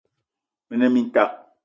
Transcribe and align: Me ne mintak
Me 0.67 0.75
ne 0.77 0.87
mintak 0.95 1.31